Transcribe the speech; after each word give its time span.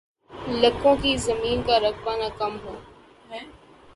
لکوں 0.61 0.95
کی 1.01 1.15
زمین 1.17 1.61
کا 1.67 1.79
رقبہ 1.79 2.15
نہ 2.17 2.29
کم 2.37 2.57
ہو 2.63 2.75